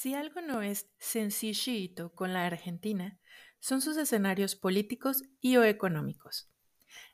[0.00, 3.18] Si algo no es sencillito con la Argentina,
[3.58, 6.48] son sus escenarios políticos y o económicos.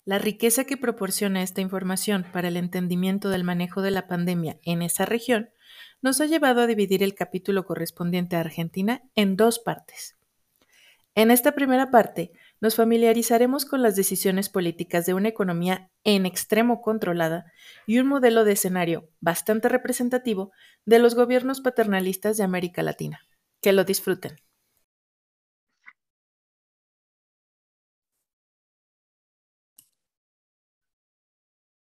[0.05, 4.83] La riqueza que proporciona esta información para el entendimiento del manejo de la pandemia en
[4.83, 5.51] esa región
[6.01, 10.17] nos ha llevado a dividir el capítulo correspondiente a Argentina en dos partes.
[11.17, 12.31] En esta primera parte
[12.61, 17.53] nos familiarizaremos con las decisiones políticas de una economía en extremo controlada
[17.87, 20.53] y un modelo de escenario bastante representativo
[20.85, 23.21] de los gobiernos paternalistas de América Latina.
[23.61, 24.37] Que lo disfruten.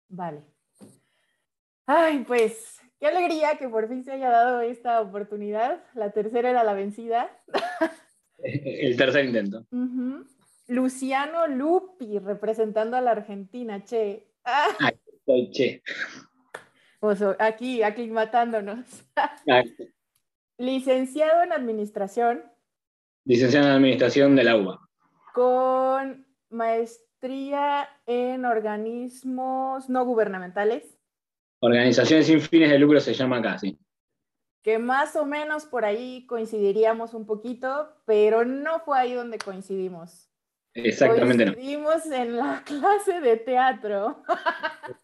[0.09, 0.43] Vale.
[1.87, 5.85] Ay, pues, qué alegría que por fin se haya dado esta oportunidad.
[5.95, 7.31] La tercera era la vencida.
[8.39, 9.67] El tercer intento.
[10.69, 14.33] Luciano Lupi, representando a la Argentina, che.
[14.45, 14.69] Ah.
[14.81, 15.83] Aquí estoy, che.
[17.39, 18.87] aquí, aclimatándonos.
[20.59, 22.43] Licenciado en Administración.
[23.25, 24.81] Licenciado en Administración de la UBA.
[25.35, 30.99] Con maestría en organismos no gubernamentales.
[31.61, 33.79] Organizaciones sin fines de lucro se llama acá, sí
[34.65, 40.31] que más o menos por ahí coincidiríamos un poquito, pero no fue ahí donde coincidimos.
[40.75, 41.45] Exactamente.
[41.45, 44.23] Coincidimos en la clase de teatro.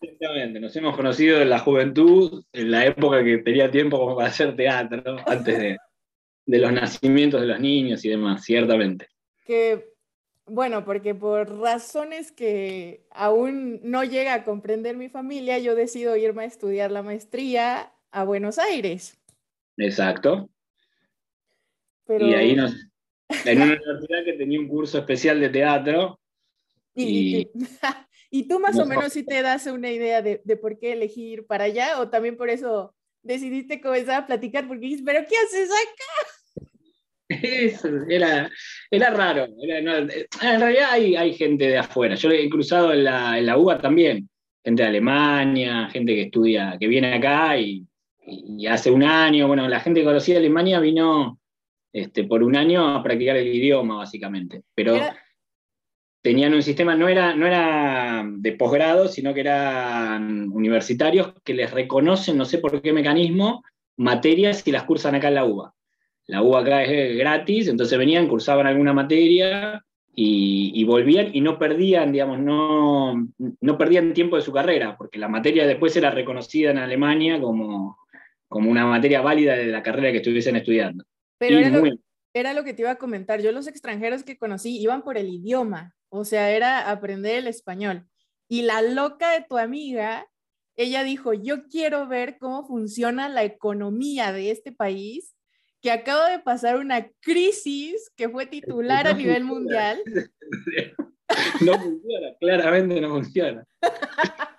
[0.02, 4.28] Exactamente, nos hemos conocido en la juventud, en la época que tenía tiempo como para
[4.28, 5.78] hacer teatro, antes de,
[6.46, 9.06] de los nacimientos de los niños y demás, ciertamente.
[9.46, 9.92] Que,
[10.46, 16.42] bueno, porque por razones que aún no llega a comprender mi familia, yo decido irme
[16.42, 19.16] a estudiar la maestría a Buenos Aires.
[19.76, 20.50] Exacto.
[22.08, 22.89] Y ahí nos,
[23.45, 26.20] en una universidad que tenía un curso especial de teatro.
[26.95, 27.48] Y,
[28.31, 31.47] y, tú más o menos sí te das una idea de, de, por qué elegir
[31.47, 35.70] para allá o también por eso decidiste comenzar a platicar porque dices, pero ¿qué haces
[35.70, 36.67] acá?
[37.42, 38.50] Eso, era,
[38.91, 39.47] era raro.
[39.62, 39.87] en
[40.61, 42.16] realidad hay, hay, gente de afuera.
[42.16, 44.28] Yo he cruzado en la, en la UBA también,
[44.65, 47.87] gente de Alemania, gente que estudia, que viene acá y
[48.31, 51.38] y hace un año, bueno, la gente que conocía Alemania vino
[51.93, 54.62] este, por un año a practicar el idioma, básicamente.
[54.75, 54.99] Pero
[56.23, 61.71] tenían un sistema, no era, no era de posgrado, sino que eran universitarios que les
[61.71, 63.65] reconocen, no sé por qué mecanismo,
[63.97, 65.75] materias y las cursan acá en la UBA.
[66.27, 69.84] La UBA acá es gratis, entonces venían, cursaban alguna materia
[70.15, 73.28] y, y, volvían y no perdían, digamos, no,
[73.61, 77.99] no perdían tiempo de su carrera, porque la materia después era reconocida en Alemania como,
[78.47, 81.05] como una materia válida de la carrera que estuviesen estudiando.
[81.41, 81.59] Pero
[82.33, 83.41] era lo, que te iba a comentar.
[83.41, 88.06] Yo los extranjeros que conocí iban por el idioma, o sea, era aprender el español.
[88.47, 90.28] Y la loca de tu amiga,
[90.77, 95.34] ella dijo, yo quiero ver cómo funciona la economía de este país,
[95.81, 100.01] que acaba de pasar una crisis que fue titular a nivel mundial.
[101.61, 103.65] No funciona, claramente no funciona.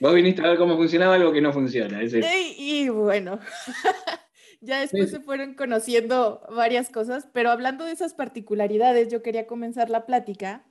[0.00, 2.00] Vos viniste a ver cómo funcionaba algo que no funciona.
[2.02, 3.38] Y, bueno,
[4.60, 9.90] ya después se fueron conociendo varias cosas, pero hablando de esas particularidades, yo quería comenzar
[9.90, 10.66] la plática.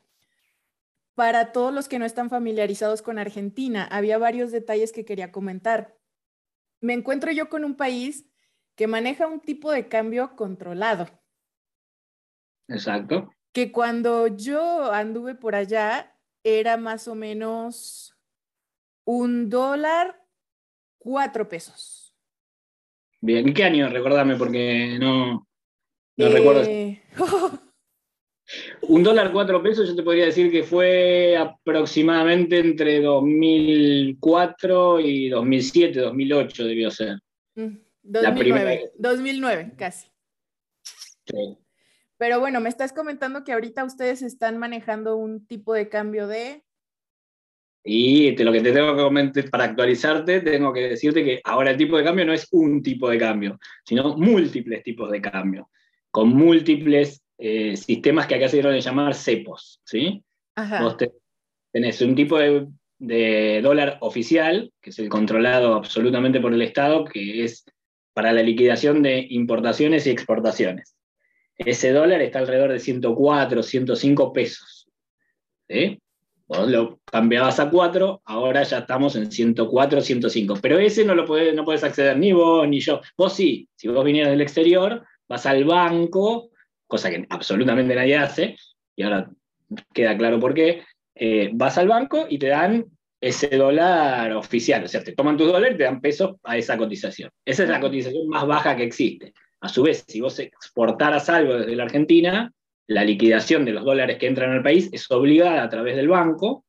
[1.16, 5.98] Para todos los que no están familiarizados con Argentina, había varios detalles que quería comentar.
[6.80, 8.26] Me encuentro yo con un país
[8.76, 11.08] que maneja un tipo de cambio controlado.
[12.68, 13.32] Exacto.
[13.52, 18.16] Que cuando yo anduve por allá era más o menos
[19.06, 20.24] un dólar,
[21.00, 22.07] cuatro pesos.
[23.22, 23.90] Bien, ¿y qué año?
[23.90, 25.48] Recordame porque no,
[26.18, 26.64] no recuerdo.
[26.64, 27.02] Eh,
[28.84, 36.00] un dólar, cuatro pesos, yo te podría decir que fue aproximadamente entre 2004 y 2007,
[36.00, 37.20] 2008 debió ser.
[38.04, 40.08] 2009, mm, 2009 casi.
[41.26, 41.58] Sí.
[42.18, 46.64] Pero bueno, me estás comentando que ahorita ustedes están manejando un tipo de cambio de
[47.90, 51.78] y lo que te tengo que comentar para actualizarte, tengo que decirte que ahora el
[51.78, 55.70] tipo de cambio no es un tipo de cambio, sino múltiples tipos de cambio,
[56.12, 59.80] con múltiples eh, sistemas que acá se dieron a llamar cepos.
[59.86, 60.22] ¿sí?
[60.82, 60.98] Vos
[61.72, 62.68] tenés un tipo de,
[63.00, 67.64] de dólar oficial, que es el controlado absolutamente por el Estado, que es
[68.12, 70.98] para la liquidación de importaciones y exportaciones.
[71.56, 74.90] Ese dólar está alrededor de 104, 105 pesos.
[75.70, 76.02] ¿sí?
[76.48, 80.60] Vos lo cambiabas a 4, ahora ya estamos en 104, 105.
[80.62, 83.02] Pero ese no lo podés, no puedes acceder ni vos ni yo.
[83.18, 86.52] Vos sí, si vos vinieras del exterior, vas al banco,
[86.88, 88.56] cosa que absolutamente nadie hace,
[88.96, 89.30] y ahora
[89.94, 90.84] queda claro por qué,
[91.16, 92.86] eh, vas al banco y te dan
[93.20, 96.78] ese dólar oficial, o sea, te toman tus dólares y te dan pesos a esa
[96.78, 97.30] cotización.
[97.44, 99.34] Esa es la cotización más baja que existe.
[99.60, 102.54] A su vez, si vos exportaras algo desde la Argentina,
[102.88, 106.66] la liquidación de los dólares que entran al país es obligada a través del banco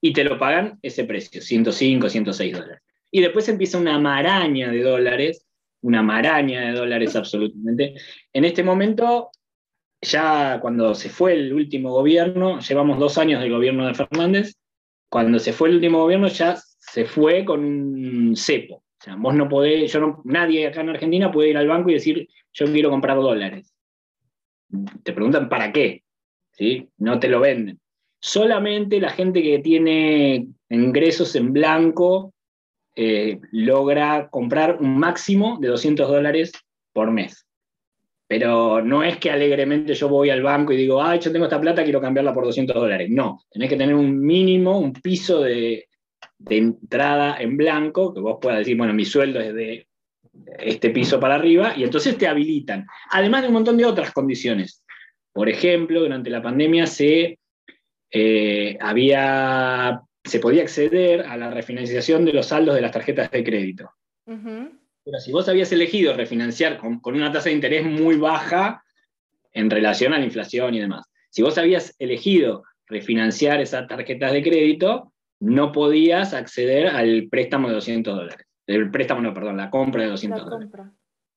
[0.00, 2.82] y te lo pagan ese precio, 105, 106 dólares.
[3.10, 5.46] Y después empieza una maraña de dólares,
[5.82, 7.94] una maraña de dólares absolutamente.
[8.32, 9.30] En este momento,
[10.00, 14.56] ya cuando se fue el último gobierno, llevamos dos años del gobierno de Fernández,
[15.08, 18.76] cuando se fue el último gobierno ya se fue con un cepo.
[18.76, 21.94] O sea, vos no podés, yo nadie acá en Argentina puede ir al banco y
[21.94, 23.72] decir, yo quiero comprar dólares.
[25.02, 26.04] Te preguntan para qué,
[26.52, 26.88] ¿sí?
[26.98, 27.80] No te lo venden.
[28.20, 32.34] Solamente la gente que tiene ingresos en blanco
[32.94, 36.52] eh, logra comprar un máximo de 200 dólares
[36.92, 37.46] por mes.
[38.28, 41.60] Pero no es que alegremente yo voy al banco y digo, ah, yo tengo esta
[41.60, 43.08] plata, quiero cambiarla por 200 dólares.
[43.10, 45.88] No, tenés que tener un mínimo, un piso de,
[46.38, 49.86] de entrada en blanco, que vos puedas decir, bueno, mi sueldo es de
[50.58, 52.86] este piso para arriba, y entonces te habilitan.
[53.10, 54.84] Además de un montón de otras condiciones.
[55.32, 57.38] Por ejemplo, durante la pandemia se,
[58.10, 63.44] eh, había, se podía acceder a la refinanciación de los saldos de las tarjetas de
[63.44, 63.90] crédito.
[64.24, 68.82] Pero si vos habías elegido refinanciar con, una tasa de interés muy baja
[69.52, 74.42] en relación a la inflación y demás, si vos habías elegido refinanciar esas tarjetas de
[74.42, 78.46] crédito, no podías acceder al préstamo de 200 dólares.
[78.70, 80.70] El préstamo, no, perdón, la compra de 200 dólares.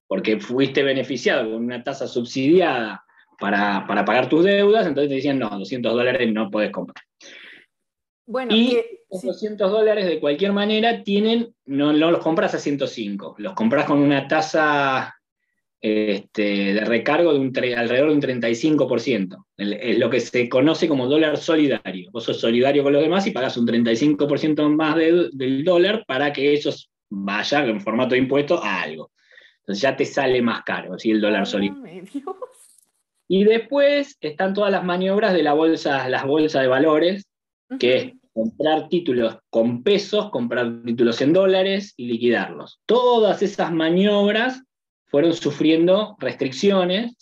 [0.08, 3.04] Porque fuiste beneficiado con una tasa subsidiada
[3.40, 7.04] para, pagar tus deudas, entonces te decían, no, 200 dólares no podés comprar.
[8.26, 8.78] Bueno, y
[9.12, 14.00] los 200 dólares de cualquier manera tienen, no, los compras a 105, los compras con
[14.00, 15.16] una tasa
[15.84, 19.46] este, de recargo de un alrededor de un 35%.
[19.58, 22.10] Es lo que se conoce como dólar solidario.
[22.12, 26.54] Vos sos solidario con los demás y pagas un 35% más del dólar para que
[26.54, 29.12] ellos vayan en formato de impuesto a algo.
[29.60, 31.12] Entonces ya te sale más caro, ¿sí?
[31.12, 32.04] el dólar solidario.
[33.28, 37.26] Y después están todas las maniobras de la bolsa, las bolsas de valores,
[37.80, 42.82] que es comprar títulos con pesos, comprar títulos en dólares y liquidarlos.
[42.86, 44.62] Todas esas maniobras
[45.06, 47.16] fueron sufriendo restricciones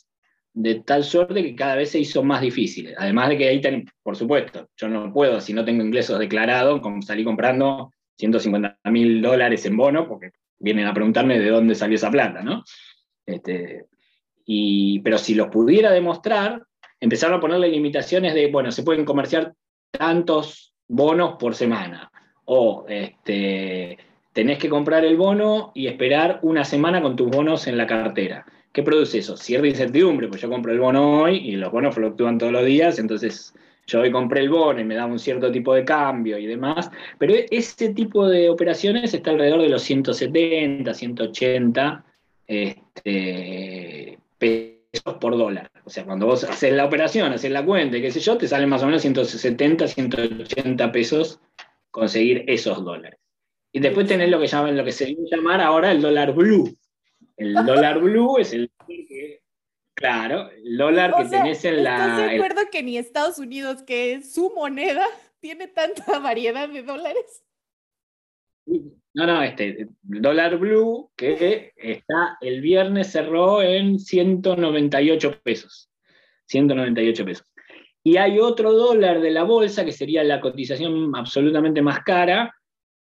[0.54, 2.94] de tal suerte que cada vez se hizo más difícil.
[2.98, 3.62] Además de que ahí,
[4.02, 9.66] por supuesto, yo no puedo, si no tengo ingresos declarados, salí comprando 150 mil dólares
[9.66, 12.64] en bono, porque vienen a preguntarme de dónde salió esa plata, ¿no?
[13.26, 13.86] Este,
[14.46, 16.64] y, pero si los pudiera demostrar,
[17.00, 19.54] empezaron a ponerle limitaciones de, bueno, se pueden comerciar
[19.92, 22.12] tantos bonos por semana,
[22.46, 23.98] o este,
[24.34, 28.46] tenés que comprar el bono y esperar una semana con tus bonos en la cartera.
[28.72, 29.36] ¿Qué produce eso?
[29.36, 33.00] Cierta incertidumbre, pues yo compro el bono hoy y los bonos fluctúan todos los días,
[33.00, 33.54] entonces
[33.88, 36.90] yo hoy compré el bono y me da un cierto tipo de cambio y demás,
[37.18, 42.06] pero ese tipo de operaciones está alrededor de los 170, 180
[42.48, 45.72] este, pesos por dólar.
[45.86, 48.48] O sea, cuando vos haces la operación, haces la cuenta y qué sé yo, te
[48.48, 51.40] salen más o menos 170, 180 pesos
[51.90, 53.20] conseguir esos dólares.
[53.74, 56.76] Y después tenés lo que, llaman, lo que se llama llamar ahora el dólar blue.
[57.38, 58.70] El dólar blue es el
[60.02, 61.96] claro, el dólar que tenés en la...
[61.96, 65.06] ¿Estás de acuerdo que ni Estados Unidos, que es su moneda,
[65.40, 67.44] tiene tanta variedad de dólares?
[69.14, 75.90] No, no, este, dólar blue que está, el viernes cerró en 198 pesos.
[76.48, 77.48] 198 pesos.
[78.04, 82.54] Y hay otro dólar de la bolsa que sería la cotización absolutamente más cara,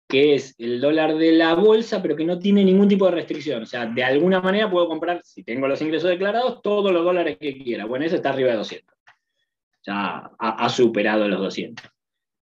[0.08, 3.62] que es el dólar de la bolsa, pero que no tiene ningún tipo de restricción.
[3.62, 7.38] O sea, de alguna manera puedo comprar, si tengo los ingresos declarados, todos los dólares
[7.40, 7.86] que quiera.
[7.86, 8.96] Bueno, ese está arriba de 200.
[9.84, 11.84] Ya ha, superado los 200.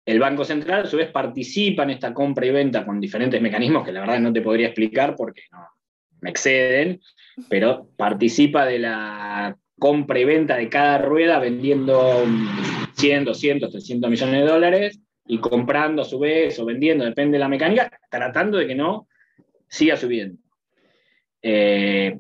[0.06, 3.86] El Banco Central, a su vez, participa en esta compra y venta con diferentes mecanismos
[3.86, 5.42] que la verdad no te podría explicar porque
[6.22, 7.02] me exceden,
[7.50, 12.24] pero participa de la compra y venta de cada rueda vendiendo
[12.96, 17.40] 100, 200, 300 millones de dólares y comprando a su vez o vendiendo, depende de
[17.40, 19.08] la mecánica, tratando de que no
[19.68, 20.40] siga subiendo.
[21.42, 22.18] Eh,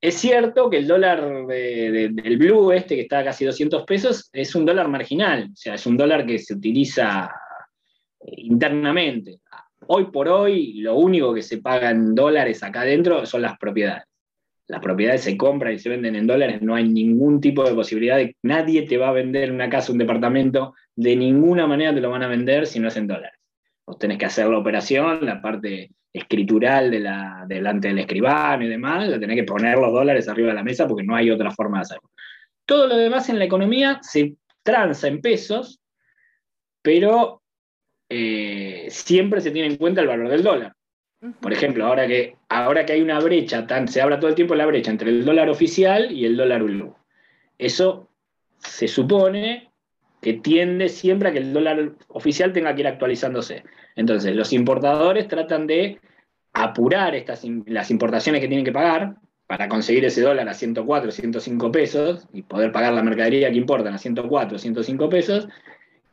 [0.00, 4.54] es cierto que el dólar del blue, este que está a casi 200 pesos, es
[4.54, 7.30] un dólar marginal, o sea, es un dólar que se utiliza
[8.20, 9.40] eh, internamente.
[9.86, 14.04] Hoy por hoy, lo único que se paga en dólares acá adentro son las propiedades
[14.70, 18.16] las propiedades se compran y se venden en dólares, no hay ningún tipo de posibilidad
[18.16, 22.00] de que nadie te va a vender una casa, un departamento, de ninguna manera te
[22.00, 23.38] lo van a vender si no es en dólares.
[23.86, 28.68] Vos tenés que hacer la operación, la parte escritural de la, delante del escribano y
[28.68, 31.50] demás, la tenés que poner los dólares arriba de la mesa porque no hay otra
[31.52, 32.10] forma de hacerlo.
[32.66, 35.80] Todo lo demás en la economía se transa en pesos,
[36.82, 37.42] pero
[38.10, 40.74] eh, siempre se tiene en cuenta el valor del dólar.
[41.40, 44.54] Por ejemplo, ahora que, ahora que hay una brecha, tan, se habla todo el tiempo
[44.54, 46.94] la brecha entre el dólar oficial y el dólar ULU.
[47.58, 48.10] Eso
[48.58, 49.69] se supone
[50.20, 53.64] que tiende siempre a que el dólar oficial tenga que ir actualizándose.
[53.96, 55.98] Entonces, los importadores tratan de
[56.52, 61.72] apurar estas, las importaciones que tienen que pagar para conseguir ese dólar a 104, 105
[61.72, 65.48] pesos y poder pagar la mercadería que importan a 104, 105 pesos.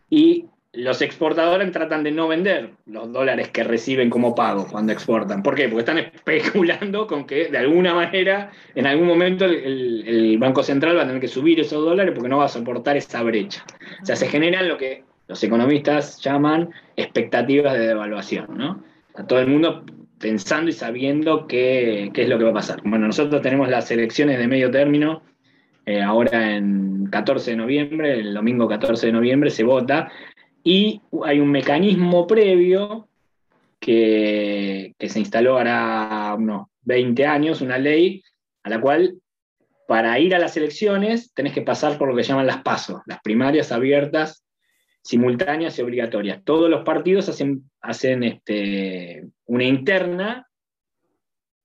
[0.10, 0.46] Y
[0.78, 5.42] los exportadores tratan de no vender los dólares que reciben como pago cuando exportan.
[5.42, 5.68] ¿Por qué?
[5.68, 11.02] Porque están especulando con que de alguna manera, en algún momento, el, Banco Central va
[11.02, 13.66] a tener que subir esos dólares porque no va a soportar esa brecha.
[14.04, 18.84] O sea, se generan lo que los economistas llaman expectativas de devaluación, ¿no?
[19.16, 19.84] A todo el mundo
[20.20, 22.82] pensando y sabiendo qué, es lo que va a pasar.
[22.84, 25.24] Bueno, nosotros tenemos las elecciones de medio término
[25.88, 30.12] eh, ahora en 14 de noviembre, el domingo 14 de noviembre se vota
[30.70, 33.08] y hay un mecanismo previo
[33.80, 38.22] que, se instaló hará unos 20 años, una ley
[38.64, 39.16] a la cual
[39.88, 43.22] para ir a las elecciones tenés que pasar por lo que llaman las PASO, las
[43.22, 44.44] primarias abiertas,
[45.02, 46.44] simultáneas y obligatorias.
[46.44, 50.50] Todos los partidos hacen, hacen este, una interna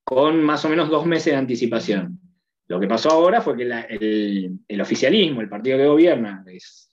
[0.04, 2.20] con más o menos dos meses de anticipación.
[2.68, 6.91] Lo que pasó ahora fue que el, el, oficialismo, el partido que gobierna, es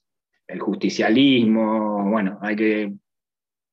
[0.50, 2.94] el justicialismo, bueno, hay que...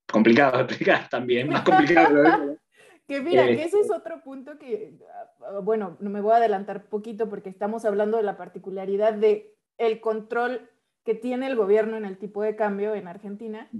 [0.06, 2.59] complicado de explicar también, más complicado.
[3.09, 4.99] que mira, que ese es otro punto que,
[5.40, 9.56] ah, bueno, no me voy a adelantar poquito porque estamos hablando de la particularidad de
[9.78, 10.68] el control
[11.02, 13.71] que tiene el gobierno en el tipo de cambio en Argentina,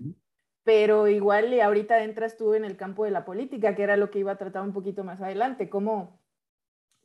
[0.63, 4.21] pero igual ahorita entras tú en el campo de la política, que era lo que
[4.21, 6.19] iba a tratar un poquito más adelante, como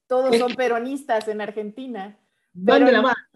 [0.07, 2.17] todos son peronistas en Argentina.
[2.53, 3.30] Van de la mano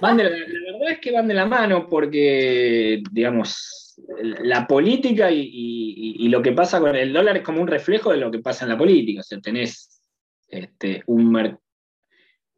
[0.00, 3.94] la, verdad es que van de la mano porque, digamos,
[4.42, 8.30] la política y, lo que pasa con el dólar es como un reflejo de lo
[8.30, 9.20] que pasa en la política.
[9.20, 10.02] O sea, tenés
[10.48, 11.58] este, un,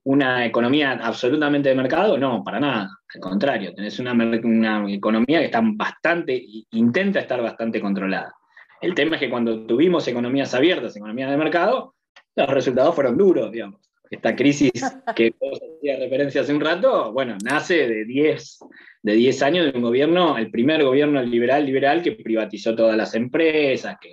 [0.04, 2.98] una economía absolutamente de mercado, no, para nada.
[3.14, 8.34] Al contrario, tenés una, una economía que está bastante, intenta estar bastante controlada.
[8.80, 11.94] El tema es que cuando tuvimos economías abiertas, economías de mercado,
[12.37, 14.72] los resultados fueron duros, digamos esta crisis
[15.14, 18.58] que vos hacías referencia hace un rato, bueno, nace de 10
[19.02, 23.14] de 10 años de un gobierno, el primer gobierno liberal liberal que privatizó todas las
[23.14, 24.10] empresas, que,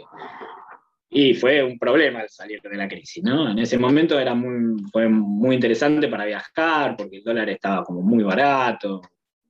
[1.10, 3.50] y fue un problema al salir de la crisis, ¿no?
[3.50, 8.02] En ese momento era muy, fue muy interesante para viajar, porque el dólar estaba como
[8.02, 9.02] muy barato.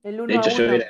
[0.02, 0.86] El de hecho, yo era,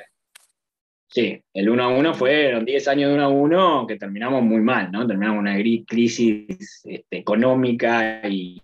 [1.09, 4.59] Sí, el 1 a 1 fueron 10 años de 1 a 1 que terminamos muy
[4.59, 5.07] mal, ¿no?
[5.07, 5.55] Terminamos una
[5.87, 8.61] crisis este, económica y,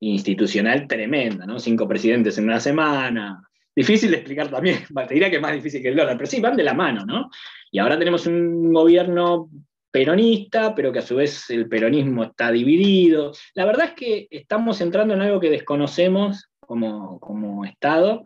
[0.00, 1.58] institucional tremenda, ¿no?
[1.58, 3.42] Cinco presidentes en una semana.
[3.74, 6.40] Difícil de explicar también, te diría que es más difícil que el dólar, pero sí,
[6.40, 7.30] van de la mano, ¿no?
[7.70, 9.50] Y ahora tenemos un gobierno
[9.90, 13.32] peronista, pero que a su vez el peronismo está dividido.
[13.54, 18.24] La verdad es que estamos entrando en algo que desconocemos como, como Estado,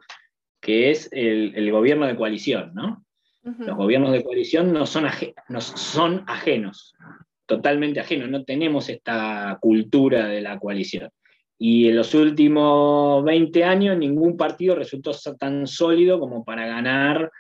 [0.61, 3.05] que es el, gobierno de coalición, ¿no?
[3.43, 5.07] Los gobiernos de coalición no son,
[5.49, 6.95] no son ajenos,
[7.47, 11.11] totalmente ajenos, no tenemos esta cultura de la coalición.
[11.63, 17.31] Y en los últimos 20 años ningún partido resultó tan sólido como para ganar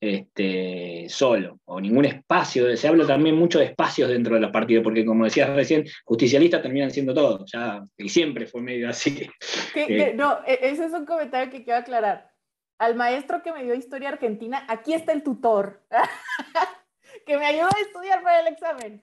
[0.00, 2.76] este, solo, o ningún espacio.
[2.76, 6.62] Se habla también mucho de espacios dentro de los partidos, porque como decías recién, justicialistas
[6.62, 9.28] terminan siendo todos, ya, y siempre fue medio así.
[9.74, 12.30] Eh, no, e, ese es un comentario que quiero aclarar.
[12.78, 15.82] Al maestro que me dio historia argentina, aquí está el tutor,
[17.26, 19.02] que me ayudó a estudiar para el examen.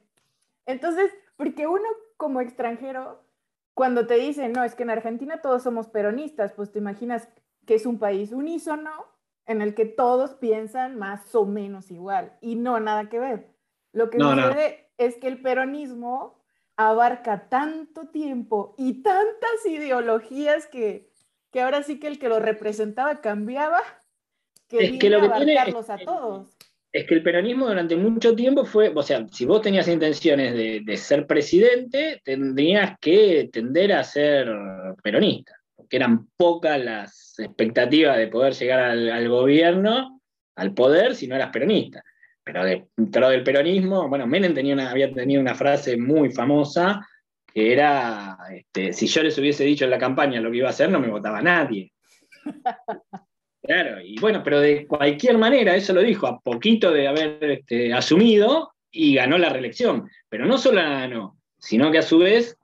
[0.65, 3.25] Entonces, porque uno como extranjero
[3.73, 7.27] cuando te dicen, no, es que en Argentina todos somos peronistas, pues te imaginas
[7.65, 8.91] que es un país unísono
[9.45, 13.51] en el que todos piensan más o menos igual y no, nada que ver.
[13.93, 16.39] Lo que sucede es que el peronismo
[16.77, 21.11] abarca tanto tiempo y tantas ideologías que,
[21.51, 23.81] que ahora sí que el que lo representaba cambiaba,
[24.67, 26.55] que es que lo que abarcarlos a todos
[26.91, 30.97] es que el peronismo durante mucho tiempo fue, o sea, si vos tenías intenciones de,
[30.97, 34.51] ser presidente, tendrías que tender a ser
[35.01, 40.21] peronista, porque eran pocas las expectativas de poder llegar al, gobierno,
[40.55, 42.03] al poder, si no eras peronista.
[42.43, 47.07] Pero dentro del peronismo, bueno, Menem había tenido una frase muy famosa
[47.53, 50.71] que era, este, si yo les hubiese dicho en la campaña lo que iba a
[50.71, 51.93] hacer, no me votaba nadie.
[53.71, 57.93] Claro, y bueno, pero de cualquier manera, eso lo dijo, a poquito de haber este,
[57.93, 60.09] asumido y ganó la reelección.
[60.27, 62.57] Pero no solo la ganó, sino que a su vez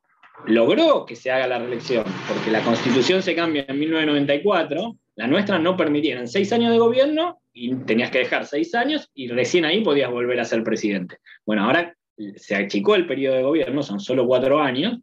[0.48, 5.58] logró que se haga la reelección, porque la constitución se cambia en 1994, la nuestra
[5.60, 9.64] no permitía, eran seis años de gobierno y tenías que dejar seis años y recién
[9.64, 11.20] ahí podías volver a ser presidente.
[11.46, 11.96] Bueno, ahora
[12.36, 15.00] se achicó el periodo de gobierno, son solo cuatro años,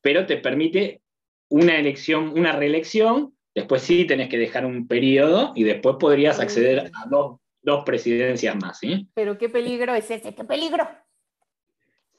[0.00, 1.00] pero te permite
[1.48, 6.90] una elección, una reelección, después sí tenés que dejar un periodo y después podrías acceder
[6.94, 7.38] a dos,
[7.84, 8.78] presidencias más.
[8.78, 9.08] ¿sí?
[9.14, 10.88] Pero qué peligro es ese, qué peligro.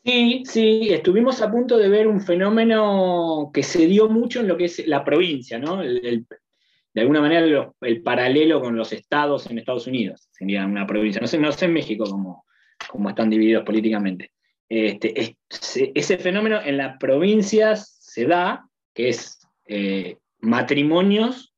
[0.06, 4.58] Sí, sí, estuvimos a punto de ver un fenómeno que se dio mucho en lo
[4.58, 5.78] que es la provincia, ¿no?
[5.82, 11.22] de alguna manera el paralelo con los estados en Estados Unidos, sería una provincia.
[11.22, 12.46] No sé, no sé en México cómo,
[12.90, 14.32] cómo están divididos políticamente.
[14.68, 21.54] Este, ese fenómeno en las provincias se da, que es eh, matrimonios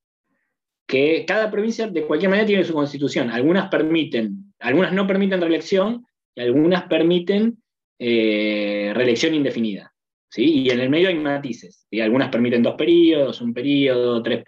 [0.88, 3.30] que cada provincia de cualquier manera tiene su constitución.
[3.30, 7.58] Algunas permiten, algunas no permiten reelección y algunas permiten
[7.98, 9.94] eh, reelección indefinida.
[10.30, 10.64] ¿sí?
[10.64, 11.88] Y en el medio hay matices.
[12.02, 14.44] Algunas permiten dos periodos, un periodo, tres,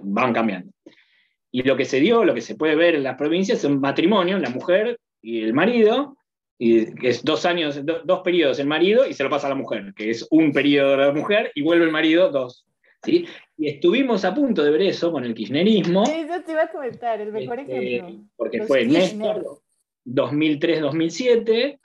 [0.00, 0.72] van cambiando.
[1.50, 4.40] Y lo que se dio, lo que se puede ver en las provincias son matrimonios,
[4.40, 6.16] la mujer y el marido,
[6.58, 9.92] y es dos años, dos periodos el marido y se lo pasa a la mujer,
[9.94, 12.64] que es un periodo de la mujer y vuelve el marido dos.
[13.02, 13.26] ¿Sí?
[13.56, 16.04] Y estuvimos a punto de ver eso con el kirchnerismo.
[16.04, 18.24] Eso te iba a comentar, el mejor este, ejemplo.
[18.36, 19.60] Porque fue Néstor
[20.06, 21.78] 2003-2007,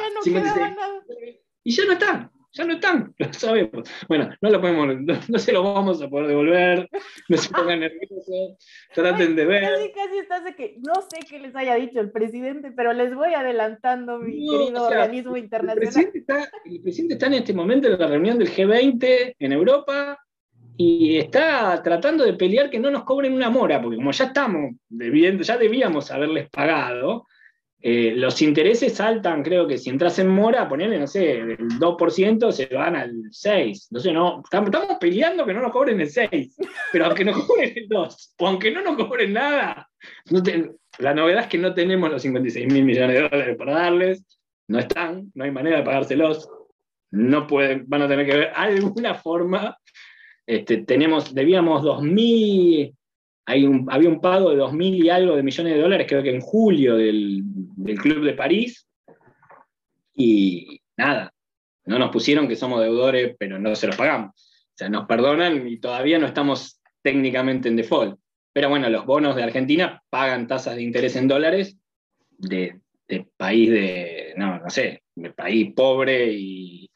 [1.63, 3.89] Y ya no están ya no están, lo sabemos.
[4.07, 4.95] Bueno, no lo podemos,
[5.27, 6.89] no, se lo vamos a poder devolver,
[7.29, 8.57] no se pongan nerviosos,
[8.93, 9.63] traten de ver.
[9.63, 13.13] Casi, casi estás de que, no sé qué les haya dicho el presidente, pero les
[13.15, 15.77] voy adelantando, mi querido organismo internacional.
[15.77, 19.51] El presidente, está, el presidente está en este momento en la reunión del G20 en
[19.51, 20.17] Europa
[20.77, 24.75] y está tratando de pelear que no nos cobren una mora, porque como ya estamos
[24.89, 27.27] debiendo, ya debíamos haberles pagado,
[27.83, 32.51] eh, los intereses saltan, creo que si entras en mora, ponerle, no sé, el 2%
[32.51, 33.87] se van al 6%.
[33.89, 36.53] Entonces, no, estamos peleando que no nos cobren el 6%,
[36.91, 39.89] pero aunque nos cobren el 2%, o aunque no nos cobren nada,
[40.99, 44.25] la novedad es que no tenemos los 56 mil millones de dólares para darles,
[44.67, 46.47] no están, no hay manera de pagárselos,
[47.09, 49.77] no pueden, van a tener que ver alguna forma.
[50.45, 52.95] Este, tenemos, debíamos 2.000
[53.51, 56.95] había un pago de 2.000 y algo de millones de dólares, creo que en julio
[56.95, 57.43] del,
[58.01, 58.87] Club de París,
[60.13, 61.33] y nada,
[61.85, 64.31] no nos pusieron que somos deudores, pero no se los pagamos.
[64.31, 68.19] O sea, nos perdonan y todavía no estamos técnicamente en default.
[68.53, 71.77] Pero bueno, los bonos de Argentina pagan tasas de interés en dólares
[72.37, 72.79] de,
[73.37, 76.89] país de, no, no sé, de país pobre y,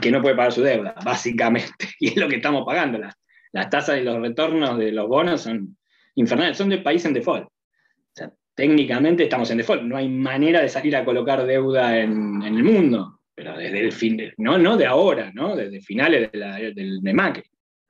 [0.00, 1.88] que no puede pagar su deuda, básicamente.
[1.98, 2.98] Y es lo que estamos pagando.
[2.98, 3.14] Las,
[3.52, 5.76] las tasas y los retornos de los bonos son
[6.14, 7.46] infernal, son de país en default.
[7.46, 12.62] O técnicamente estamos en default, no hay manera de salir a colocar deuda en, el
[12.62, 15.56] mundo, pero desde el fin, no, no de ahora, ¿no?
[15.56, 17.44] desde finales de, de, Macri.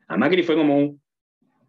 [0.06, 0.96] A Macri fue como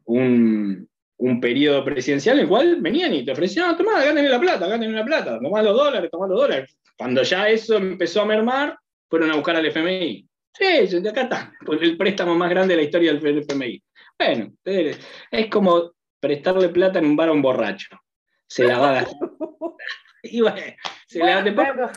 [0.06, 0.88] un,
[1.18, 4.96] un, periodo presidencial en el cual venían y te ofrecían, tomá, gánenme la plata, gánenme
[4.96, 6.78] la plata, tomá los dólares, tomá los dólares.
[6.96, 8.78] Cuando ya eso empezó a mermar,
[9.10, 10.28] fueron a buscar al FMI.
[10.54, 13.82] Sí, acá está, el préstamo más grande de la historia del FMI.
[14.20, 18.00] Bueno, es como prestarle plata en un bar a un borracho.
[18.48, 19.30] Se la va a gastar.
[20.24, 20.62] y bueno,
[21.08, 21.92] se la,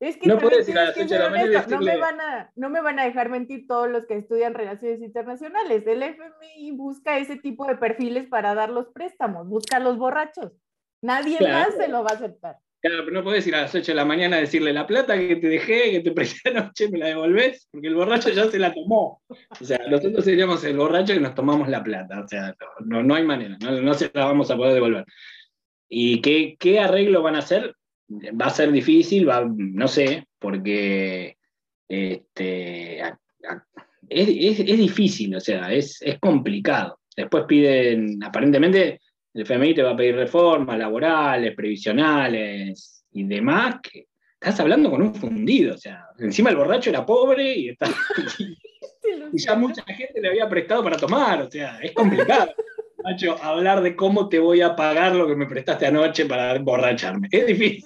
[0.00, 2.52] Es que no puedes ir a las 8 de la mañana no, me van a,
[2.56, 5.86] no me van a dejar mentir todos los que estudian relaciones internacionales.
[5.86, 10.52] El FMI busca ese tipo de perfiles para dar los préstamos, busca a los borrachos.
[11.02, 12.56] Nadie más se lo va a aceptar.
[13.12, 15.48] No puedes ir a las 8 de la mañana a decirle la plata que te
[15.48, 19.22] dejé, que te presté anoche, me la devolvés, porque el borracho ya se la tomó.
[19.28, 22.20] O sea, nosotros seríamos el borracho que nos tomamos la plata.
[22.20, 25.04] O sea, no, no hay manera, no, no se la vamos a poder devolver.
[25.88, 27.74] ¿Y qué, qué arreglo van a hacer?
[28.08, 31.36] va a ser difícil, no sé, porque
[31.88, 33.00] este,
[34.08, 37.00] es, difícil, o sea, es, complicado.
[37.16, 39.00] Después piden, aparentemente,
[39.36, 45.02] el FMI te va a pedir reformas laborales, previsionales y demás, que estás hablando con
[45.02, 47.86] un fundido, o sea, encima el borracho era pobre y, está,
[49.32, 52.50] y ya mucha gente le había prestado para tomar, o sea, es complicado.
[53.04, 57.28] Macho, hablar de cómo te voy a pagar lo que me prestaste anoche para emborracharme.
[57.30, 57.84] Es difícil.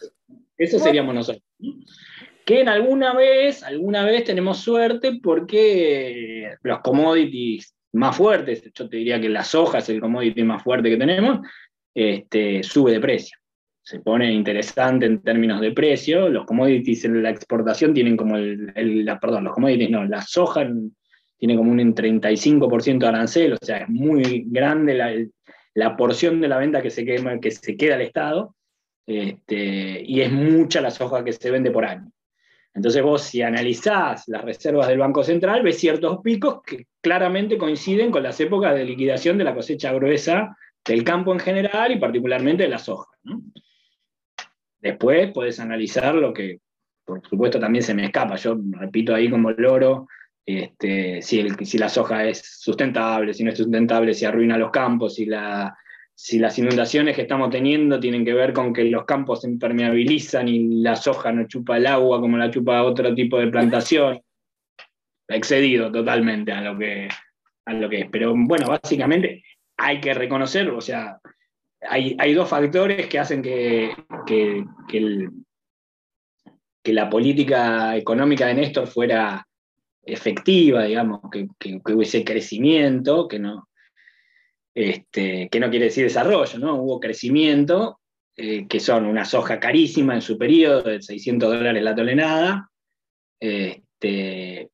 [0.56, 1.44] Eso seríamos nosotros.
[2.46, 8.96] Que en alguna vez, alguna vez tenemos suerte porque los commodities más fuertes, yo te
[8.96, 11.40] diría que la soja es el commodity más fuerte que tenemos,
[11.94, 13.36] este, sube de precio.
[13.82, 16.28] Se pone interesante en términos de precio.
[16.28, 20.62] Los commodities en la exportación tienen como el, la, perdón, los commodities no, la soja
[20.62, 20.92] en,
[21.38, 25.30] tiene como un 35% de arancel, o sea, es muy grande
[25.74, 28.54] la, porción de la venta que se, quema, que se queda al Estado,
[29.06, 32.10] este, y es mucha la soja que se vende por año.
[32.76, 38.10] Entonces vos si analizás las reservas del Banco Central, ves ciertos picos que claramente coinciden
[38.10, 42.64] con las épocas de liquidación de la cosecha gruesa del campo en general y particularmente
[42.64, 43.08] de la soja.
[44.78, 46.60] Después puedes analizar lo que,
[47.02, 48.36] por supuesto, también se me escapa.
[48.36, 50.06] Yo repito ahí como loro
[50.44, 55.14] este, si, si, la soja es sustentable, si no es sustentable, si arruina los campos,
[55.14, 55.74] si, la,
[56.18, 60.48] si las inundaciones que estamos teniendo tienen que ver con que los campos se impermeabilizan
[60.48, 64.20] y la soja no chupa el agua como la chupa otro tipo de plantación.
[65.28, 67.08] Excedido totalmente a lo que,
[67.66, 68.06] a lo que es.
[68.10, 69.44] Pero bueno, básicamente
[69.76, 71.20] hay que reconocer, o sea,
[71.82, 73.92] hay, hay dos factores que hacen que,
[74.26, 75.28] que, que,
[76.82, 79.46] que la política económica de Néstor fuera
[80.02, 81.48] efectiva, digamos, que,
[81.92, 83.65] hubiese crecimiento, que no,
[84.76, 86.74] este, que no quiere decir desarrollo, ¿no?
[86.74, 87.98] Hubo crecimiento,
[88.36, 92.68] eh, que son una soja carísima en su periodo, de 600 dólares la tonelada,
[93.40, 94.68] este,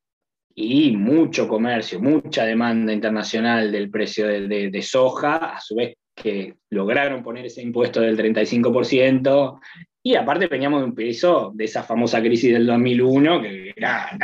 [0.56, 7.22] y mucho comercio, mucha demanda internacional del precio de, soja, a su vez que lograron
[7.22, 9.60] poner ese impuesto del 35%,
[10.02, 14.18] y aparte veníamos de un peso de esa famosa crisis del 2001, que era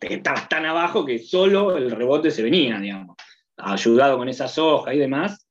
[0.00, 3.16] estabas tan abajo que solo el rebote se venía, digamos,
[3.56, 5.46] ayudado con esa soja y demás.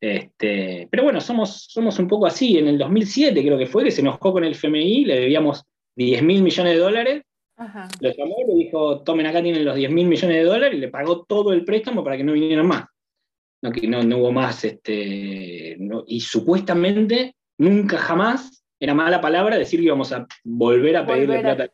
[0.00, 2.58] Este, pero bueno, somos, somos un poco así.
[2.58, 5.64] En el 2007 creo que fue que se enojó con el FMI, le debíamos
[5.96, 7.22] 10 mil millones de dólares.
[8.00, 10.88] Lo llamó, le dijo, tomen acá tienen los 10 mil millones de dólares y le
[10.88, 12.86] pagó todo el préstamo para que no vinieran más.
[13.62, 15.78] No, que no, hubo más, este,
[16.08, 21.70] y supuestamente nunca jamás era mala palabra decir que íbamos a volver a pedirle plata.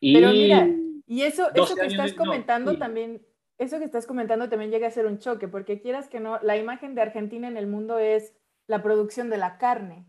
[0.00, 0.68] Pero mira,
[1.06, 3.20] y eso, eso que estás comentando también,
[3.58, 6.56] eso que estás comentando también llega a ser un choque, porque quieras que no, la
[6.56, 8.34] imagen de Argentina en el mundo es
[8.66, 10.06] la producción de la carne.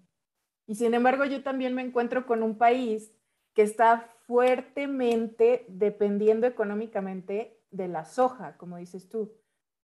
[0.67, 3.15] Y sin embargo, yo también me encuentro con un país
[3.53, 9.33] que está fuertemente dependiendo económicamente de la soja, como dices tú,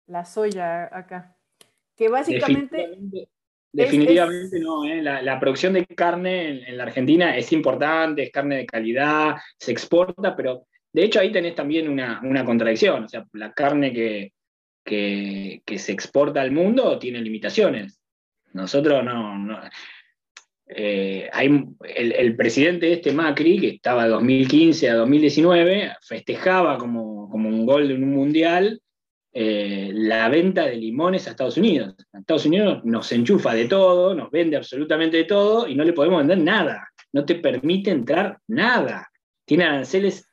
[0.07, 1.37] la soya acá,
[1.95, 3.27] que básicamente
[3.71, 5.01] Definitivamente no, ¿eh?
[5.01, 10.35] la, producción de carne en, la Argentina es importante, es carne de calidad, se exporta,
[10.35, 14.33] pero de hecho ahí tenés también una, contradicción, o sea, la carne que,
[14.83, 17.99] que, se exporta al mundo tiene limitaciones.
[18.53, 19.59] Nosotros no...
[20.71, 27.49] Eh, hay, el, presidente este Macri, que estaba de 2015 a 2019, festejaba como, como
[27.49, 28.79] un gol de un mundial
[29.31, 31.95] eh, la venta de limones a Estados Unidos.
[32.13, 36.19] Estados Unidos nos enchufa de todo, nos vende absolutamente de todo y no le podemos
[36.19, 36.89] vender nada.
[37.13, 39.09] No te permite entrar nada.
[39.45, 40.28] Tiene aranceles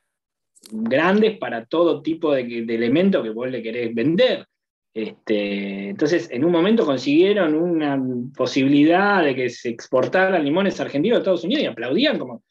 [0.71, 4.45] grandes para todo tipo de, elementos que vos le querés vender.
[4.93, 8.01] Este, entonces, en un momento consiguieron una
[8.35, 12.41] posibilidad de que se exportaran limones argentinos a Estados Unidos y aplaudían como,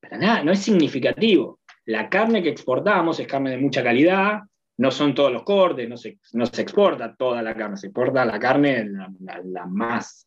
[0.00, 1.60] pero nada, no es significativo.
[1.86, 4.40] La carne que exportábamos es carne de mucha calidad,
[4.78, 8.24] no son todos los cortes, no se, no se exporta toda la carne, se exporta
[8.24, 8.84] la carne,
[9.20, 10.26] la, más,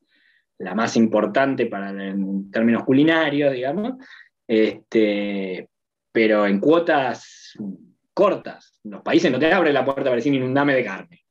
[0.59, 3.93] la más importante para, en términos culinarios, digamos,
[4.47, 5.69] este,
[6.15, 7.57] pero en cuotas
[8.13, 8.79] cortas.
[8.85, 11.25] Los países no te abren la puerta para decir inundame de carne.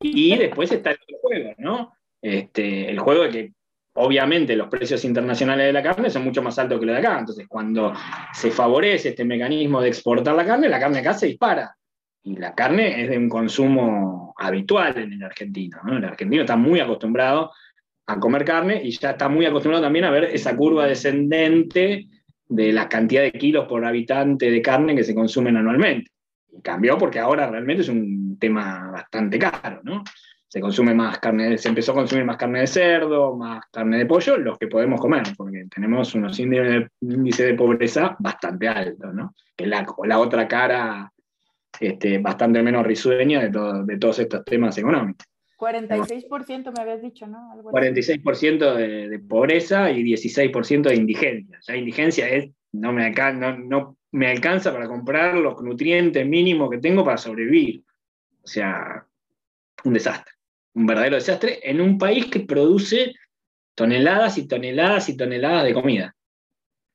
[0.00, 1.92] Y después está el juego, ¿no?
[2.22, 3.52] Este, el juego de que
[3.96, 7.18] obviamente los precios internacionales de la carne son mucho más altos que los de acá.
[7.18, 7.92] Entonces, cuando
[8.32, 11.76] se favorece este mecanismo de exportar la carne, la carne acá se dispara.
[12.22, 15.82] Y la carne es de un consumo habitual en el argentino.
[15.86, 17.52] El argentino está muy acostumbrado
[18.06, 22.08] a comer carne y ya está muy acostumbrado también a ver esa curva descendente
[22.48, 26.10] de la cantidad de kilos por habitante de carne que se consumen anualmente.
[26.52, 30.04] Y cambió porque ahora realmente es un tema bastante caro, ¿no?
[30.46, 34.06] Se consume más carne, se empezó a consumir más carne de cerdo, más carne de
[34.06, 39.34] pollo, los que podemos comer, porque tenemos unos índices de pobreza bastante altos, ¿no?
[39.56, 41.10] Que la, la otra cara
[41.80, 43.50] este, bastante menos risueña de,
[43.84, 45.26] de todos estos temas económicos.
[45.58, 47.54] 46% me habías dicho, ¿no?
[47.62, 51.58] 46% de, de, pobreza y 16% de indigencia.
[51.66, 56.78] Ya indigencia es, no me, no, no me alcanza para comprar los nutrientes mínimos que
[56.78, 57.82] tengo para sobrevivir.
[58.42, 59.06] O sea,
[59.84, 60.32] un desastre,
[60.74, 63.14] un verdadero desastre en un país que produce
[63.74, 66.16] toneladas y toneladas y toneladas de comida.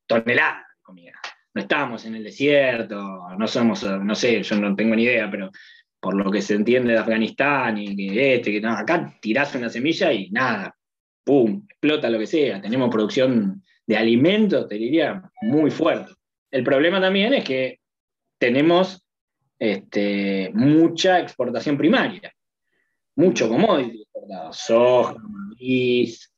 [0.05, 1.13] Toneladas de comida.
[1.53, 5.49] No estamos en el desierto, no somos, no sé, yo no tengo ni idea, pero
[5.99, 9.69] por lo que se entiende de Afganistán y que este, que no, acá tirás una
[9.69, 10.75] semilla y nada,
[11.23, 11.65] ¡pum!
[11.69, 12.61] explota lo que sea.
[12.61, 16.13] Tenemos producción de alimentos, te diría, muy fuerte.
[16.51, 17.79] El problema también es que
[18.37, 19.05] tenemos
[19.57, 22.33] este, mucha exportación primaria,
[23.15, 26.28] mucho commodity exportado, soja, maíz,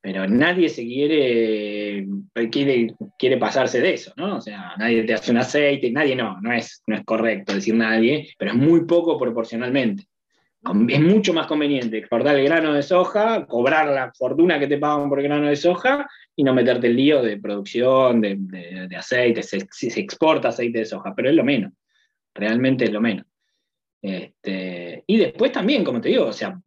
[0.00, 2.06] pero nadie se quiere,
[2.50, 4.36] quiere, quiere pasarse de eso, ¿no?
[4.36, 7.74] O sea, nadie te hace un aceite, nadie no, no es, no es correcto decir
[7.74, 10.04] nadie, pero es muy poco proporcionalmente.
[10.88, 15.08] Es mucho más conveniente exportar el grano de soja, cobrar la fortuna que te pagan
[15.08, 19.42] por el grano de soja y no meterte el lío de producción de, de, aceite.
[19.42, 21.72] Se, se, exporta aceite de soja, pero es lo menos.
[22.34, 23.24] Realmente es lo menos.
[24.02, 26.60] Este, y después también, como te digo, o sea,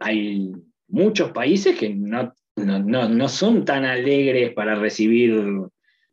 [0.00, 0.52] hay
[0.88, 5.42] muchos países que no, no, son tan alegres para recibir,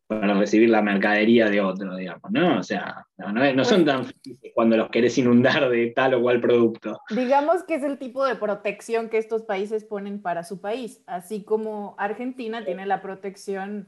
[0.07, 2.59] para recibir la mercadería de otro, digamos, ¿no?
[2.59, 6.99] O sea, no, son tan felices cuando los querés inundar de tal o cual producto.
[7.09, 11.43] Digamos que es el tipo de protección que estos países ponen para su país, así
[11.43, 13.87] como Argentina tiene la protección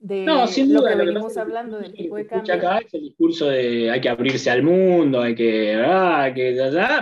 [0.00, 2.54] de no, sin lo que venimos hablando del tipo de cambio.
[2.54, 6.56] Acá es el discurso de hay que abrirse al mundo, hay que, ah, que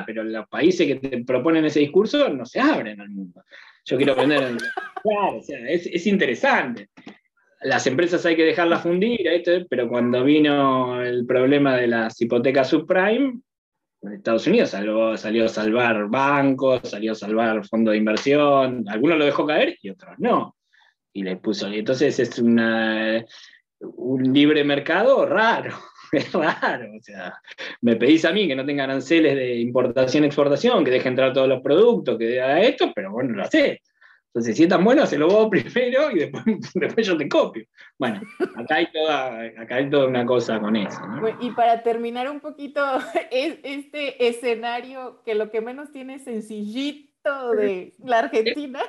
[0.05, 3.45] pero los países que te proponen ese discurso no se abren al mundo.
[3.85, 4.57] Yo quiero aprender,
[5.03, 6.91] claro, o sea, es, es, interesante.
[7.63, 9.21] Las empresas hay que dejarlas fundir,
[9.71, 13.41] pero cuando vino el problema de las hipotecas subprime,
[14.03, 19.25] Estados Unidos salió, salió a salvar bancos, salió a salvar fondos de inversión, algunos lo
[19.25, 20.58] dejó caer y otros no
[21.19, 21.67] y le puso.
[21.67, 23.25] Entonces es una,
[23.81, 25.77] un libre mercado raro,
[26.13, 26.97] es raro.
[26.97, 27.35] O sea,
[27.81, 31.63] me pedís a mí que no tenga aranceles de importación-exportación, que deje entrar todos los
[31.63, 33.83] productos, que haga esto, pero bueno, lo hace.
[34.29, 37.65] Entonces, si es tan bueno, se lo vos primero y después, después yo te copio.
[37.99, 38.21] Bueno,
[38.57, 41.01] acá hay, toda, acá hay toda una cosa con eso.
[41.41, 42.81] y para terminar un poquito
[43.31, 48.81] es este escenario que lo que menos tiene sencillito de la Argentina.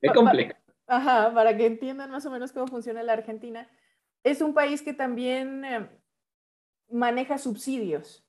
[0.00, 0.52] Es, complejo.
[0.86, 3.68] Ajá, para que entiendan más o menos cómo funciona la Argentina.
[4.22, 5.88] Es un país que también eh,
[6.90, 8.24] maneja subsidios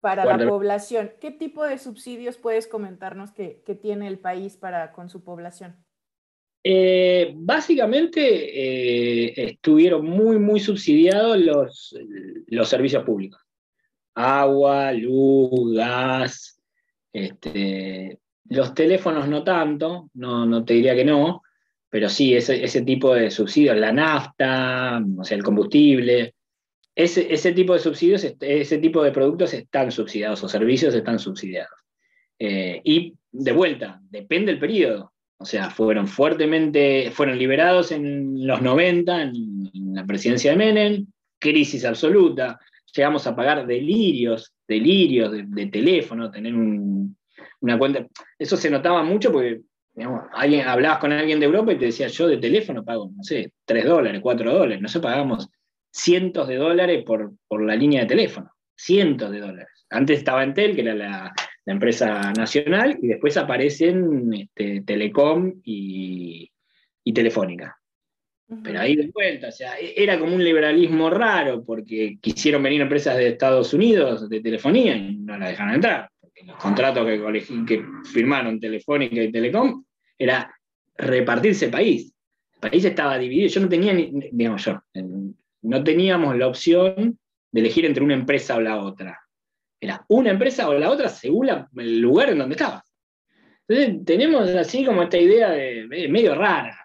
[0.00, 1.12] para la población.
[1.20, 5.76] ¿Qué tipo de subsidios puedes comentarnos que, tiene el país para con su población?
[6.64, 11.96] Eh, básicamente eh, estuvieron muy, muy subsidiados los,
[12.48, 13.40] los servicios públicos.
[14.14, 16.60] Agua, luz, gas,
[17.12, 21.42] este, los teléfonos no tanto, no, no te diría que no,
[21.92, 26.34] pero sí, ese, ese tipo de subsidios, la nafta, o sea, el combustible,
[26.94, 31.78] ese, ese, tipo de subsidios, ese tipo de productos están subsidiados o servicios están subsidiados.
[32.38, 35.12] Eh, y de vuelta, depende del periodo.
[35.36, 41.06] O sea, fueron fuertemente, fueron liberados en los 90, en, la presidencia de Menem,
[41.38, 42.58] crisis absoluta,
[42.94, 47.16] llegamos a pagar delirios, delirios de teléfono, tener un,
[47.62, 48.06] una cuenta.
[48.38, 49.62] Eso se notaba mucho porque
[49.94, 53.22] digamos, alguien, hablabas con alguien de Europa y te decía, yo de teléfono pago, no
[53.22, 54.82] sé, 3 dólares, 4 dólares.
[54.82, 55.48] Nosotros pagamos
[55.90, 58.50] cientos de dólares por, por la línea de teléfono.
[58.74, 59.86] Cientos de dólares.
[59.90, 61.32] Antes estaba Entel, que era la,
[61.64, 66.50] empresa nacional, y después aparecen este, Telecom y,
[67.04, 67.78] y Telefónica.
[68.64, 72.80] Pero ahí de vuelta, o sea, e, era como un liberalismo raro, porque quisieron venir
[72.80, 76.10] empresas de Estados Unidos de telefonía y no la dejaron entrar
[76.46, 79.84] los contratos que, que firmaron Telefónica y Telecom,
[80.18, 80.54] era
[80.96, 82.12] repartirse país.
[82.54, 83.48] El país estaba dividido.
[83.48, 84.80] Yo no tenía, ni, digamos yo,
[85.62, 87.18] no teníamos la opción
[87.50, 89.20] de elegir entre una empresa o la otra.
[89.80, 92.84] Era una empresa o la otra según el lugar en donde estabas.
[93.66, 96.78] Entonces tenemos así como esta idea de, medio rara.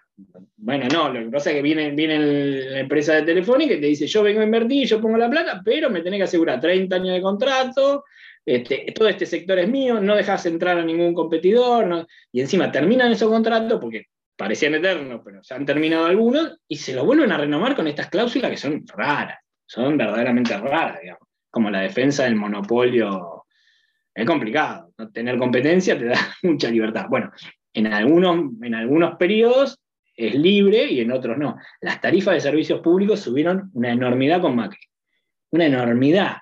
[0.56, 3.86] Bueno, no, lo que pasa es que viene, viene la empresa de telefónica y te
[3.86, 6.96] dice, yo vengo a invertir, yo pongo la plata, pero me tenés que asegurar 30
[6.96, 8.04] años de contrato,
[8.48, 13.12] este, todo este sector es mío, no dejas entrar a ningún competidor, y encima terminan
[13.12, 14.06] esos contratos porque
[14.36, 18.08] parecían eternos, pero se han terminado algunos, y se lo vuelven a renovar con estas
[18.08, 23.44] cláusulas que son raras, son verdaderamente raras, digamos, como la defensa del monopolio.
[24.14, 27.04] Es complicado, tener competencia te da mucha libertad.
[27.10, 27.30] Bueno,
[27.74, 29.78] en algunos, en algunos periodos
[30.16, 31.56] es libre y en otros no.
[31.82, 34.80] Las tarifas de servicios públicos subieron una enormidad con Macri,
[35.50, 36.38] una enormidad.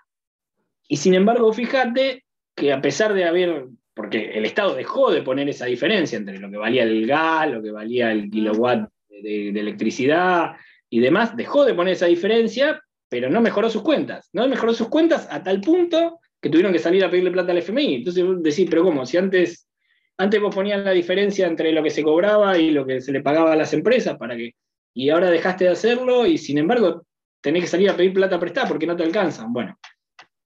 [0.89, 5.49] Y sin embargo, fíjate que a pesar de haber, porque el Estado dejó de poner
[5.49, 10.57] esa diferencia entre lo que valía el gas, lo que valía el kilowatt de, electricidad
[10.89, 14.29] y demás, dejó de poner esa diferencia, pero no mejoró sus cuentas.
[14.33, 17.59] No mejoró sus cuentas a tal punto que tuvieron que salir a pedirle plata al
[17.59, 17.97] FMI.
[17.97, 19.05] Entonces decís, pero ¿cómo?
[19.05, 19.69] Si antes,
[20.17, 23.21] antes vos ponías la diferencia entre lo que se cobraba y lo que se le
[23.21, 24.55] pagaba a las empresas, ¿para qué?
[24.95, 27.05] Y ahora dejaste de hacerlo y sin embargo
[27.43, 29.53] tenés que salir a pedir plata prestada porque no te alcanzan.
[29.53, 29.79] Bueno,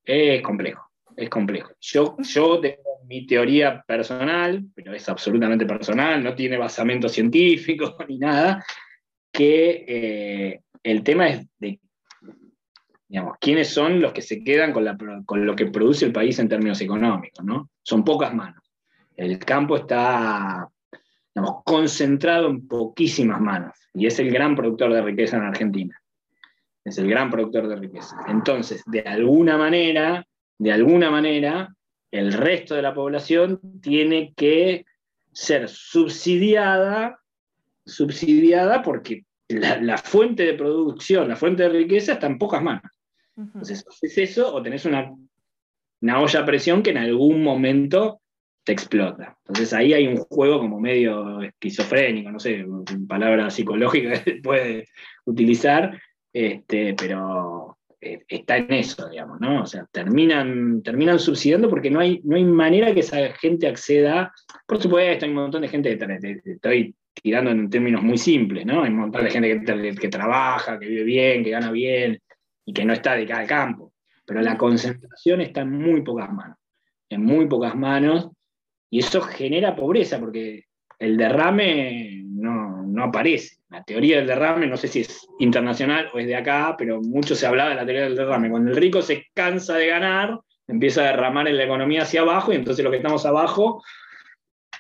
[0.05, 1.71] es complejo, es complejo.
[1.81, 8.19] Yo, yo tengo mi teoría personal, pero es absolutamente personal, no tiene basamento científico ni
[8.19, 8.65] nada,
[9.33, 11.81] que eh, el tema es de,
[13.09, 16.49] digamos, quiénes son los que se quedan con, con, lo que produce el país en
[16.49, 17.71] términos económicos, ¿no?
[17.83, 18.63] Son pocas manos.
[19.17, 20.69] El campo está
[21.35, 26.00] digamos, concentrado en poquísimas manos y es el gran productor de riqueza en Argentina
[26.91, 28.17] es el gran productor de riqueza.
[28.29, 30.27] Entonces, de alguna manera,
[30.59, 31.75] de alguna manera,
[32.11, 34.85] el resto de la población tiene que
[35.33, 37.21] ser subsidiada,
[37.85, 42.91] subsidiada porque la, fuente de producción, la fuente de riqueza está en pocas manos.
[43.37, 45.15] Entonces, es eso o tenés una,
[46.01, 48.21] una olla a presión que en algún momento
[48.65, 49.39] te explota.
[49.47, 52.67] Entonces ahí hay un juego como medio esquizofrénico, no sé,
[53.09, 54.89] palabra psicológica que se puede
[55.25, 55.99] utilizar,
[56.33, 59.63] este, pero eh, está en eso, digamos, ¿no?
[59.63, 64.33] O sea, terminan, terminan subsidiando porque no hay, no hay manera que esa gente acceda.
[64.67, 68.83] Por supuesto, hay un montón de gente que estoy tirando en términos muy simples, ¿no?
[68.83, 72.19] Hay un montón de gente que, que trabaja, que vive bien, que gana bien
[72.65, 73.93] y que no está dedicada al campo.
[74.25, 76.57] Pero la concentración está en muy pocas manos,
[77.09, 78.31] en muy pocas manos,
[78.89, 80.65] y eso genera pobreza porque
[80.99, 86.19] el derrame no, no aparece la teoría del derrame, no sé si es internacional o
[86.19, 88.51] es de acá, pero mucho se hablaba de la teoría del derrame.
[88.51, 92.53] Cuando el rico se cansa de ganar, empieza a derramar en la economía hacia abajo
[92.53, 93.83] y entonces lo que estamos abajo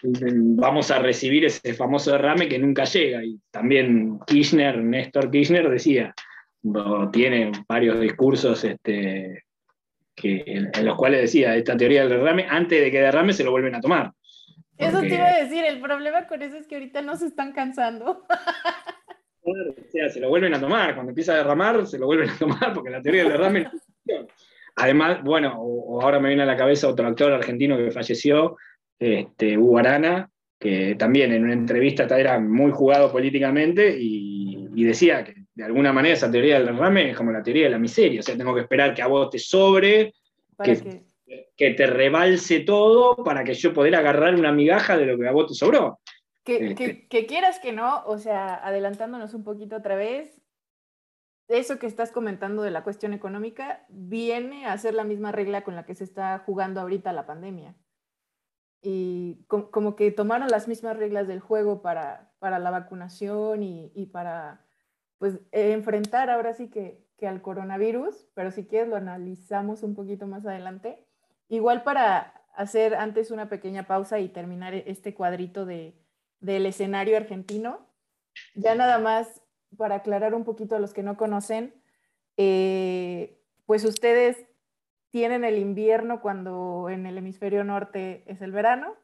[0.03, 3.25] vamos a recibir ese famoso derrame que nunca llega.
[3.25, 6.15] Y también Kirchner, Néstor Kirchner decía,
[7.13, 9.45] tiene varios discursos este,
[10.15, 13.51] que, en, los cuales decía, esta teoría del derrame, antes de que derrame se lo
[13.51, 14.13] vuelven a tomar.
[14.81, 17.53] Eso te iba a decir, el problema con eso es que ahorita no se están
[17.53, 18.25] cansando.
[19.43, 19.55] o
[19.91, 22.73] sea, se lo vuelven a tomar, cuando empieza a derramar, se lo vuelven a tomar,
[22.73, 23.71] porque la teoría del derrame
[24.77, 25.51] Además, bueno,
[26.01, 28.57] ahora me viene a la cabeza otro actor argentino que falleció,
[28.99, 35.35] este, Hugo Arana, que también en una entrevista era muy jugado políticamente y, decía que
[35.55, 38.23] de alguna manera esa teoría del derrame es como la teoría de la miseria, o
[38.23, 40.15] sea, tengo que esperar que a vos te sobre,
[40.63, 41.03] que, que
[41.57, 45.47] te rebalse todo para que yo pueda agarrar una migaja de lo que a vos
[45.49, 46.01] te sobró.
[46.45, 47.07] Que, este.
[47.09, 50.41] que, quieras que no, o sea, adelantándonos un poquito otra vez,
[51.49, 55.77] eso que estás comentando de la cuestión económica viene a ser la misma regla con
[55.77, 57.75] la que se está jugando ahorita la pandemia.
[58.83, 64.07] Y como que tomaron las mismas reglas del juego para, para la vacunación y, y
[64.07, 64.65] para
[65.19, 70.27] pues enfrentar ahora sí que, que al coronavirus, pero si quieres lo analizamos un poquito
[70.27, 71.07] más adelante.
[71.51, 76.01] Igual para hacer antes una pequeña pausa y terminar este cuadrito de,
[76.39, 77.89] del escenario argentino,
[78.55, 79.43] ya nada más
[79.77, 81.75] para aclarar un poquito a los que no conocen,
[82.37, 84.47] eh, pues ustedes
[85.11, 88.95] tienen el invierno cuando en el hemisferio norte es el verano.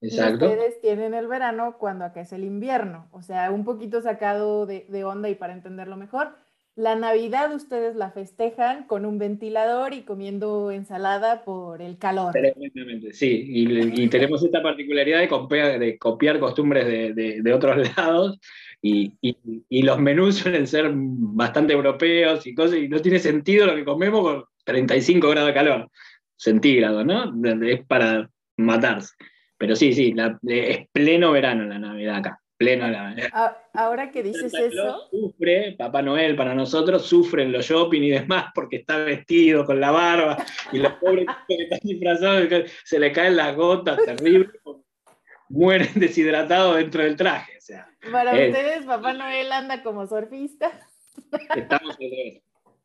[0.00, 0.46] Exacto.
[0.46, 3.08] Y ustedes tienen el verano cuando acá es el invierno.
[3.12, 6.36] O sea, un poquito sacado de, de onda y para entenderlo mejor
[6.78, 12.32] la Navidad ustedes la festejan con un ventilador y comiendo ensalada por el calor.
[13.10, 18.38] sí, y, tenemos esta particularidad de copiar, de copiar costumbres de, otros lados
[18.80, 19.12] y,
[19.82, 24.22] los menús suelen ser bastante europeos y cosas, y no tiene sentido lo que comemos
[24.22, 25.90] con 35 grados de calor
[26.36, 27.34] centígrados, ¿no?
[27.66, 29.16] Es para matarse.
[29.56, 30.14] Pero sí, sí,
[30.46, 32.86] es pleno verano la Navidad acá pleno
[33.72, 35.08] Ahora que dices eso.
[35.10, 39.92] Sufre, Papá Noel para nosotros, sufren los shopping y demás porque está vestido con la
[39.92, 42.48] barba y los pobres que están disfrazados
[42.84, 44.50] se le caen las gotas, terrible.
[45.48, 47.56] mueren deshidratados dentro del traje.
[47.56, 50.72] O sea, Para ustedes, Papá Noel anda como surfista.
[51.54, 51.96] Estamos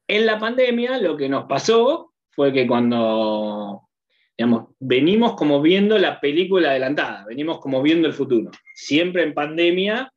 [0.07, 3.89] En la pandemia lo que nos pasó fue que cuando,
[4.38, 8.51] digamos, venimos como viendo la película adelantada, venimos como viendo el futuro.
[8.73, 10.11] Siempre en pandemia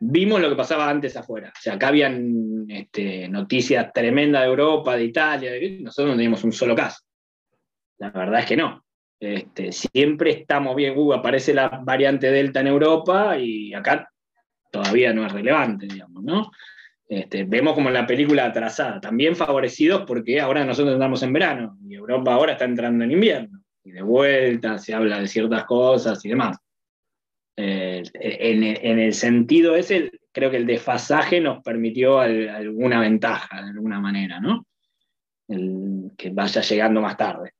[0.00, 1.52] vimos lo que pasaba antes afuera.
[1.56, 6.52] O sea, acá habían este, noticias tremendas de Europa, de Italia, nosotros no teníamos un
[6.52, 7.02] solo caso.
[7.98, 8.84] La verdad es que no.
[9.20, 14.08] Este, siempre estamos bien, uh, aparece la variante Delta en Europa y acá
[14.70, 16.50] todavía no es relevante, digamos, ¿no?
[17.08, 21.94] Este, vemos como la película atrasada, también favorecidos porque ahora nosotros estamos en verano y
[21.94, 26.28] Europa ahora está entrando en invierno y de vuelta se habla de ciertas cosas y
[26.28, 26.58] demás.
[27.56, 34.00] Eh, en, el sentido ese, creo que el desfasaje nos permitió alguna ventaja de alguna
[34.00, 34.66] manera, ¿no?
[35.48, 37.54] que vaya llegando más tarde.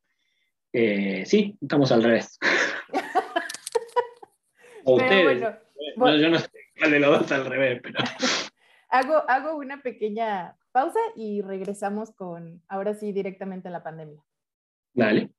[0.70, 2.38] Eh, sí, estamos al revés.
[4.84, 5.40] o ustedes.
[5.96, 7.98] yo no sé cuál de los dos al revés, pero.
[8.88, 14.22] Hago, hago una pequeña pausa y regresamos con, ahora sí, directamente a la pandemia.
[14.94, 15.30] Dale.